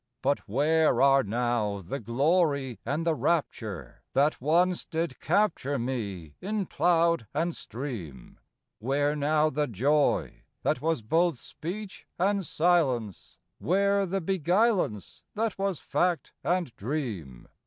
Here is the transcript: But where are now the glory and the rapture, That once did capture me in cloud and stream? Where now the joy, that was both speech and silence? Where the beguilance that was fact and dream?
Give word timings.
But 0.23 0.39
where 0.49 0.99
are 0.99 1.21
now 1.23 1.77
the 1.77 1.99
glory 1.99 2.79
and 2.83 3.05
the 3.05 3.13
rapture, 3.13 4.01
That 4.13 4.41
once 4.41 4.83
did 4.83 5.19
capture 5.19 5.77
me 5.77 6.33
in 6.41 6.65
cloud 6.65 7.27
and 7.35 7.55
stream? 7.55 8.39
Where 8.79 9.15
now 9.15 9.51
the 9.51 9.67
joy, 9.67 10.41
that 10.63 10.81
was 10.81 11.03
both 11.03 11.37
speech 11.37 12.07
and 12.17 12.43
silence? 12.43 13.37
Where 13.59 14.07
the 14.07 14.21
beguilance 14.21 15.21
that 15.35 15.59
was 15.59 15.77
fact 15.77 16.33
and 16.43 16.75
dream? 16.77 17.47